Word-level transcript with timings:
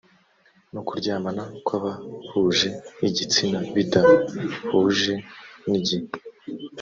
no 0.73 0.81
kuryamana 0.87 1.43
kw 1.65 1.69
abahuje 1.77 2.67
igitsina 3.07 3.59
bidahuje 3.75 5.13
n 5.69 5.71
igihe 5.79 6.05